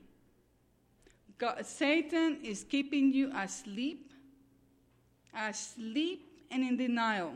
[1.37, 4.13] God, Satan is keeping you asleep,
[5.37, 7.33] asleep and in denial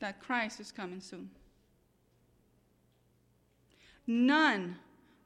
[0.00, 1.30] that Christ is coming soon.
[4.06, 4.76] None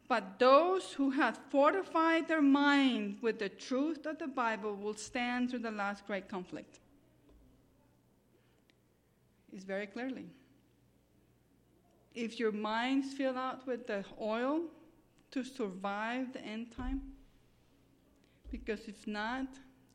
[0.09, 5.51] but those who have fortified their mind with the truth of the Bible will stand
[5.51, 6.79] through the last great conflict.
[9.53, 10.27] It's very clearly.
[12.15, 14.63] If your mind's filled out with the oil
[15.33, 17.03] to survive the end time,
[18.51, 19.47] because if not,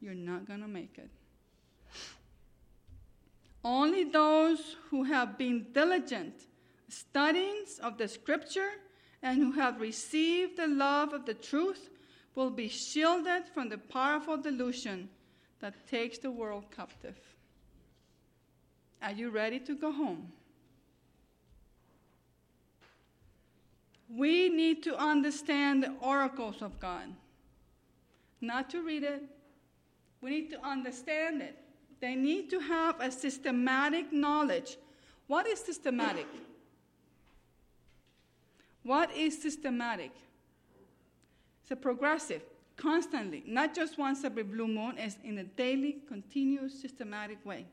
[0.01, 1.09] you're not going to make it.
[3.63, 6.33] Only those who have been diligent
[6.91, 8.71] studies of the scripture
[9.23, 11.89] and who have received the love of the truth
[12.35, 15.09] will be shielded from the powerful delusion
[15.59, 17.17] that takes the world captive.
[19.01, 20.31] Are you ready to go home?
[24.09, 27.13] We need to understand the oracles of God,
[28.41, 29.23] not to read it.
[30.19, 31.57] We need to understand it.
[32.01, 34.77] They need to have a systematic knowledge.
[35.27, 36.27] What is systematic?
[38.83, 40.11] What is systematic?
[41.61, 42.41] It's a progressive,
[42.75, 47.67] constantly, not just once every blue moon, it's in a daily, continuous, systematic way.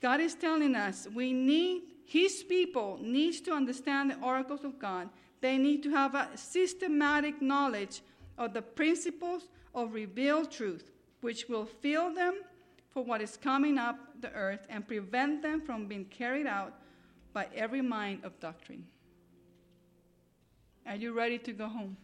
[0.00, 5.10] God is telling us we need, His people needs to understand the oracles of God.
[5.42, 8.00] They need to have a systematic knowledge
[8.38, 10.90] of the principles of revealed truth,
[11.20, 12.40] which will fill them
[12.90, 16.74] for what is coming up the earth and prevent them from being carried out
[17.32, 18.84] by every mind of doctrine.
[20.86, 21.96] Are you ready to go home?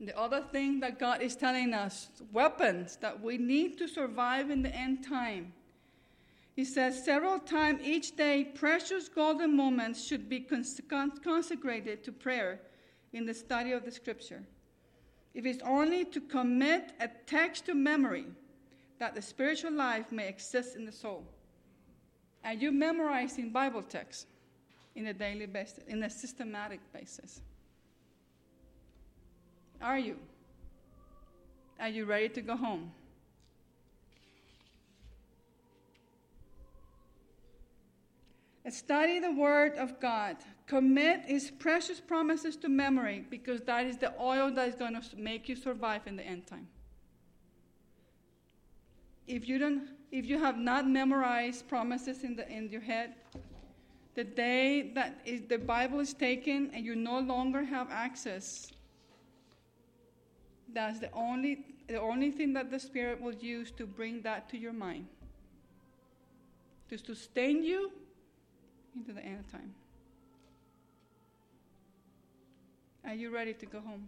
[0.00, 4.62] The other thing that God is telling us weapons that we need to survive in
[4.62, 5.52] the end time.
[6.54, 12.60] He says several times each day, precious golden moments should be consecrated to prayer
[13.12, 14.42] in the study of the scripture.
[15.34, 18.26] If it's only to commit a text to memory,
[18.98, 21.24] that the spiritual life may exist in the soul.
[22.44, 24.26] Are you memorizing Bible texts?
[24.94, 27.40] In a daily basis, in a systematic basis?
[29.80, 30.16] Are you?
[31.80, 32.92] Are you ready to go home?
[38.70, 40.36] Study the Word of God.
[40.66, 45.16] Commit His precious promises to memory because that is the oil that is going to
[45.16, 46.68] make you survive in the end time.
[49.26, 53.14] If you, don't, if you have not memorized promises in, the, in your head,
[54.14, 58.70] the day that is, the Bible is taken and you no longer have access,
[60.72, 64.58] that's the only, the only thing that the Spirit will use to bring that to
[64.58, 65.06] your mind,
[66.90, 67.90] Just to sustain you
[68.94, 69.74] into the end of time.
[73.04, 74.06] Are you ready to go home?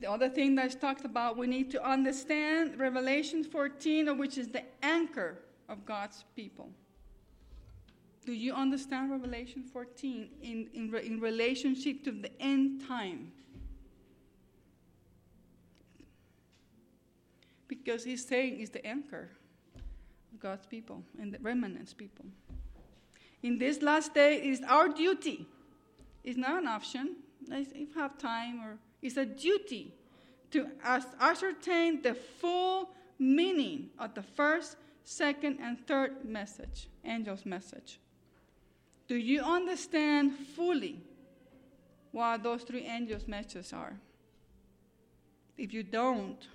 [0.00, 4.62] The other thing that's talked about, we need to understand Revelation 14, which is the
[4.82, 5.38] anchor
[5.68, 6.70] of God's people.
[8.24, 13.32] Do you understand Revelation 14 in, in, re- in relationship to the end time?
[17.68, 19.28] Because he's saying is the anchor
[20.32, 22.24] of God's people and the remnant's people.
[23.42, 25.46] In this last day, it is our duty.
[26.22, 27.16] It's not an option.
[27.50, 29.92] If you have time, or it's a duty
[30.52, 30.68] to
[31.20, 38.00] ascertain the full meaning of the first, second, and third message, angel's message.
[39.06, 41.00] Do you understand fully
[42.12, 43.94] what those three angels' messages are?
[45.56, 46.48] If you don't,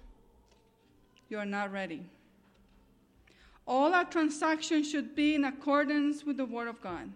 [1.30, 2.04] you are not ready.
[3.68, 7.12] All our transactions should be in accordance with the Word of God.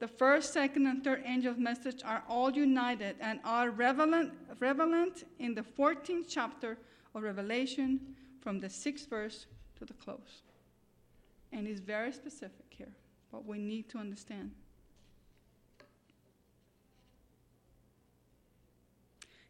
[0.00, 5.62] The first, second, and third angel's message are all united and are relevant, in the
[5.62, 6.78] 14th chapter
[7.14, 8.00] of Revelation
[8.40, 9.46] from the sixth verse
[9.78, 10.42] to the close.
[11.52, 12.92] And it's very specific here
[13.30, 14.50] what we need to understand.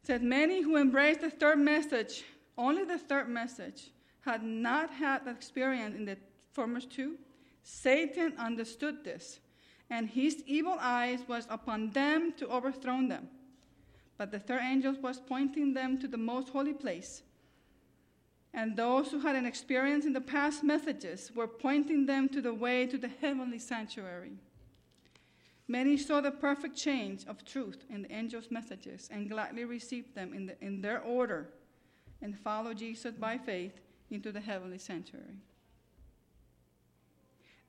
[0.08, 2.24] It Many who embraced the third message,
[2.56, 3.90] only the third message,
[4.22, 6.16] had not had that experience in the
[6.52, 7.16] former two.
[7.62, 9.38] Satan understood this,
[9.90, 13.28] and his evil eyes was upon them to overthrow them.
[14.16, 17.22] But the third angel was pointing them to the most holy place
[18.54, 22.54] and those who had an experience in the past messages were pointing them to the
[22.54, 24.32] way to the heavenly sanctuary.
[25.68, 30.32] Many saw the perfect change of truth in the angels' messages and gladly received them
[30.32, 31.50] in, the, in their order
[32.22, 33.78] and followed Jesus by faith
[34.10, 35.42] into the heavenly sanctuary.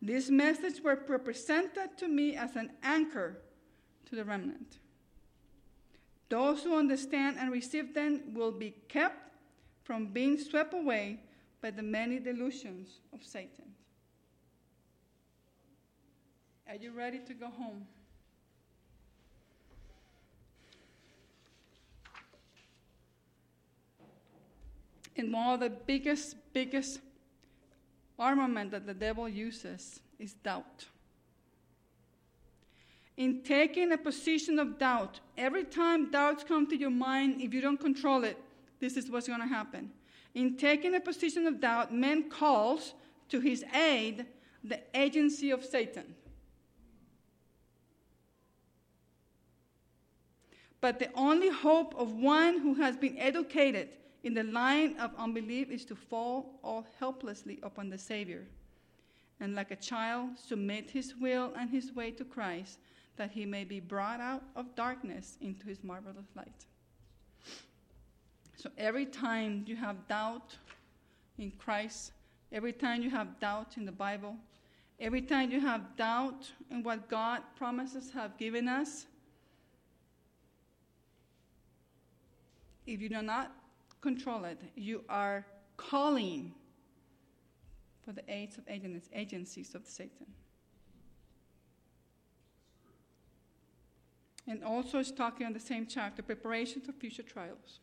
[0.02, 3.38] These messages were represented to me as an anchor
[4.06, 4.78] to the remnant.
[6.30, 9.29] Those who understand and receive them will be kept
[9.90, 11.18] from being swept away
[11.64, 13.66] by the many delusions of Satan.
[16.70, 17.88] Are you ready to go home?
[25.18, 27.00] And one of the biggest, biggest
[28.20, 30.86] armament that the devil uses is doubt.
[33.18, 37.62] In taking a position of doubt, every time doubts come to your mind, if you
[37.62, 38.38] don't control it,
[38.80, 39.92] this is what's going to happen.
[40.34, 42.94] In taking a position of doubt, man calls
[43.30, 44.26] to his aid
[44.64, 46.16] the agency of Satan.
[50.82, 53.90] But the only hope of one who has been educated
[54.24, 58.46] in the line of unbelief is to fall all helplessly upon the Savior,
[59.40, 62.80] and like a child, submit his will and his way to Christ,
[63.18, 66.66] that he may be brought out of darkness into his marvelous light.
[68.60, 70.58] So every time you have doubt
[71.38, 72.12] in Christ,
[72.52, 74.36] every time you have doubt in the Bible,
[75.00, 79.06] every time you have doubt in what God promises have given us,
[82.86, 83.54] if you do not
[84.02, 85.46] control it, you are
[85.78, 86.54] calling
[88.04, 88.66] for the aids of
[89.14, 90.26] agencies of Satan.
[94.46, 97.80] And also, it's talking on the same chapter preparation for future trials.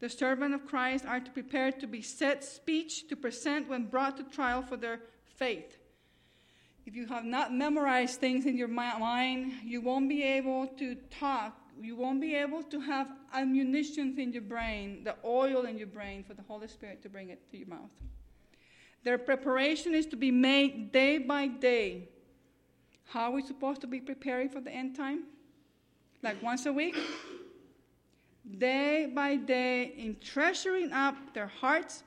[0.00, 4.16] The servant of Christ are to prepare to be set speech to present when brought
[4.16, 5.00] to trial for their
[5.36, 5.76] faith.
[6.86, 11.56] If you have not memorized things in your mind, you won't be able to talk.
[11.80, 16.24] You won't be able to have ammunition in your brain, the oil in your brain
[16.24, 17.90] for the Holy Spirit to bring it to your mouth.
[19.04, 22.08] Their preparation is to be made day by day.
[23.04, 25.24] How are we supposed to be preparing for the end time?
[26.22, 26.96] Like once a week?
[28.58, 32.02] Day by day in treasuring up their hearts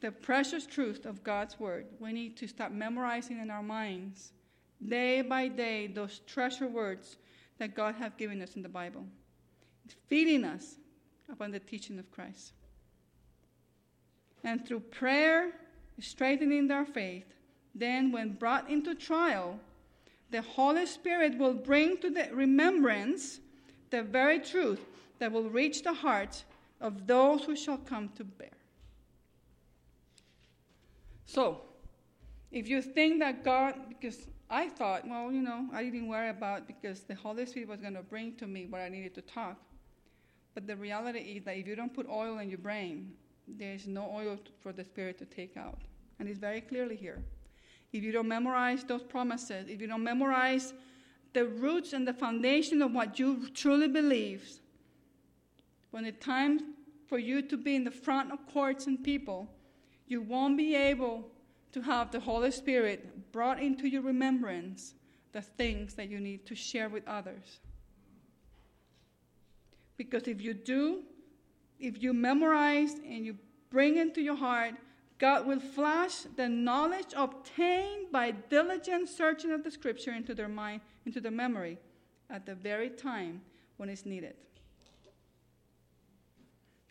[0.00, 1.86] the precious truth of God's word.
[1.98, 4.32] We need to start memorizing in our minds
[4.86, 7.16] day by day those treasure words
[7.58, 9.04] that God has given us in the Bible,
[10.08, 10.76] feeding us
[11.32, 12.52] upon the teaching of Christ.
[14.44, 15.52] And through prayer,
[15.98, 17.24] strengthening their faith,
[17.74, 19.58] then when brought into trial,
[20.30, 23.40] the Holy Spirit will bring to the remembrance
[23.90, 24.80] the very truth
[25.18, 26.44] that will reach the hearts
[26.80, 28.50] of those who shall come to bear.
[31.24, 31.62] So,
[32.52, 36.66] if you think that God, because I thought, well, you know, I didn't worry about
[36.66, 39.56] because the Holy Spirit was going to bring to me what I needed to talk.
[40.54, 43.12] But the reality is that if you don't put oil in your brain,
[43.48, 45.80] there's no oil for the Spirit to take out.
[46.18, 47.22] And it's very clearly here.
[47.92, 50.72] If you don't memorize those promises, if you don't memorize
[51.36, 54.58] the roots and the foundation of what you truly believe,
[55.90, 56.58] when it's time
[57.06, 59.46] for you to be in the front of courts and people,
[60.06, 61.28] you won't be able
[61.72, 64.94] to have the Holy Spirit brought into your remembrance
[65.32, 67.60] the things that you need to share with others.
[69.98, 71.02] Because if you do,
[71.78, 73.36] if you memorize and you
[73.68, 74.72] bring into your heart,
[75.18, 80.80] God will flash the knowledge obtained by diligent searching of the scripture into their mind,
[81.06, 81.78] into the memory,
[82.28, 83.40] at the very time
[83.76, 84.34] when it's needed.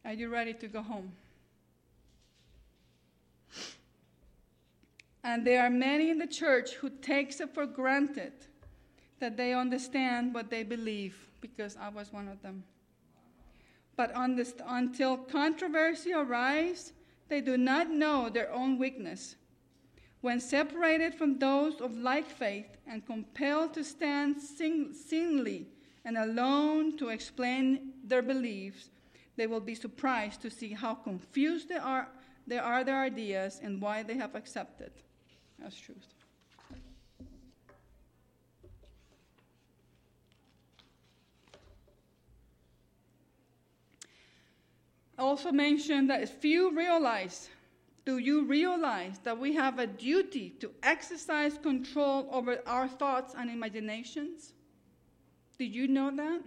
[0.05, 1.11] Are you ready to go home?
[5.23, 8.33] And there are many in the church who takes it for granted
[9.19, 12.63] that they understand what they believe, because I was one of them.
[13.97, 16.93] But this, until controversy arises,
[17.27, 19.35] they do not know their own weakness.
[20.25, 25.67] When separated from those of like faith and compelled to stand sing- singly
[26.03, 28.89] and alone to explain their beliefs,
[29.35, 32.07] they will be surprised to see how confused they are,
[32.47, 34.89] they are their ideas and why they have accepted
[35.63, 36.07] as truth.
[45.19, 47.49] also mentioned that few realize
[48.05, 53.49] do you realize that we have a duty to exercise control over our thoughts and
[53.49, 54.53] imaginations?
[55.57, 56.41] Do you know that?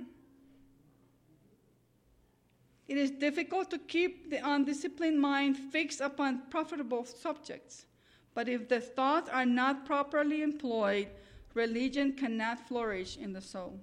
[2.86, 7.86] It is difficult to keep the undisciplined mind fixed upon profitable subjects,
[8.34, 11.08] but if the thoughts are not properly employed,
[11.54, 13.80] religion cannot flourish in the soul.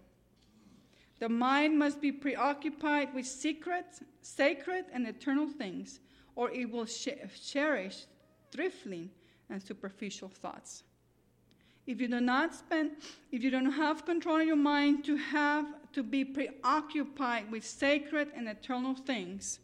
[1.19, 3.85] The mind must be preoccupied with secret,
[4.21, 5.99] sacred, and eternal things,
[6.35, 8.05] or it will cherish
[8.53, 9.09] trifling
[9.49, 10.83] and superficial thoughts.
[11.87, 12.91] If you do not spend,
[13.31, 18.29] if you don't have control of your mind to have to be preoccupied with sacred
[18.35, 19.59] and eternal things,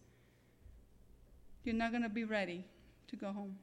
[1.64, 2.64] you're not going to be ready
[3.08, 3.58] to go home.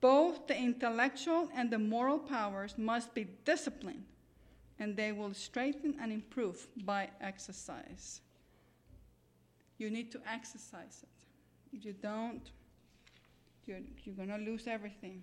[0.00, 4.04] Both the intellectual and the moral powers must be disciplined
[4.78, 8.20] and they will strengthen and improve by exercise.
[9.78, 11.19] You need to exercise it.
[11.72, 12.42] If you don't,
[13.66, 15.22] you're, you're going to lose everything.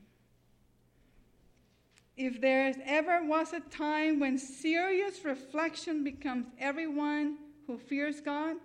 [2.15, 7.37] If there ever was a time when serious reflection becomes everyone
[7.67, 8.55] who fears God,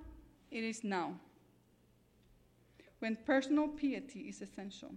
[0.50, 1.14] it is now.
[3.00, 4.92] When personal piety is essential.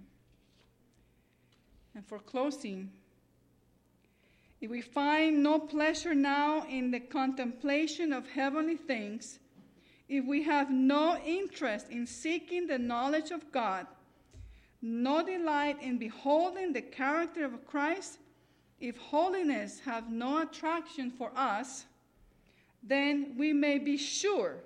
[1.96, 2.92] And for closing,
[4.62, 9.40] if we find no pleasure now in the contemplation of heavenly things,
[10.08, 13.88] if we have no interest in seeking the knowledge of God,
[14.82, 18.20] no delight in beholding the character of Christ,
[18.80, 21.86] if holiness have no attraction for us,
[22.84, 24.58] then we may be sure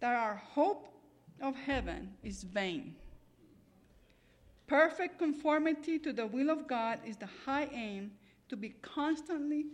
[0.00, 0.88] that our hope
[1.40, 2.94] of heaven is vain.
[4.66, 8.12] Perfect conformity to the will of God is the high aim
[8.48, 9.66] to be constantly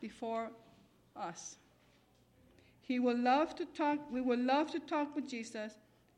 [0.00, 0.50] before
[1.14, 1.56] us.
[2.88, 5.74] He will love to talk, we will love to talk with Jesus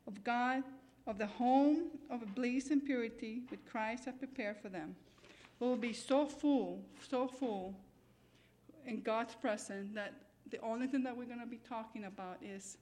[0.06, 0.62] of God,
[1.06, 4.94] of the home of bliss and purity which Christ has prepared for them.
[5.58, 7.74] We will be so full, so full
[8.86, 10.14] in God's presence that
[10.48, 12.78] the only thing that we're going to be talking about is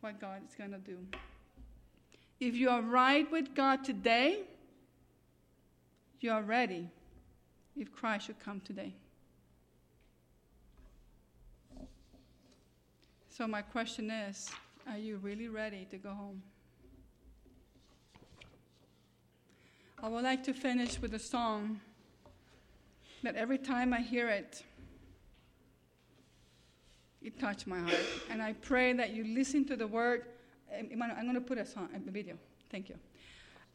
[0.00, 0.98] what God is going to do.
[2.40, 4.40] If you are right with God today,
[6.20, 6.88] you are ready
[7.76, 8.94] if Christ should come today.
[13.34, 14.50] So, my question is
[14.86, 16.42] are you really ready to go home?
[20.02, 21.80] I would like to finish with a song
[23.22, 24.62] that every time I hear it,
[27.22, 28.04] it touched my heart.
[28.28, 30.26] And I pray that you listen to the word.
[30.78, 32.34] Um, I'm going to put a song, a video.
[32.70, 32.96] Thank you.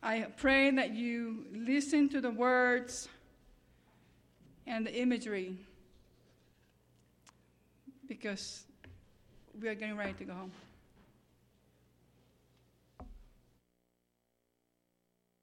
[0.03, 3.10] I pray that you listen to the words
[4.68, 5.58] and the imagery
[8.08, 8.66] because
[9.62, 10.51] we are getting ready to go home.